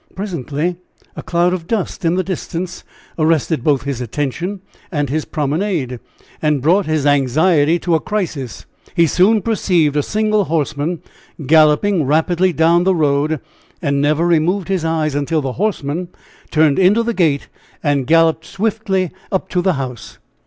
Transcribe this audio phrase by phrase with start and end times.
[0.15, 0.77] Presently
[1.15, 2.83] a cloud of dust in the distance
[3.19, 5.99] arrested both his attention and his promenade,
[6.41, 8.65] and brought his anxiety to a crisis.
[8.95, 11.03] He soon perceived a single horseman
[11.45, 13.39] galloping rapidly down the road,
[13.79, 16.07] and never removed his eyes until the horseman
[16.49, 17.47] turned into the gate
[17.83, 20.17] and galloped swiftly up to the house.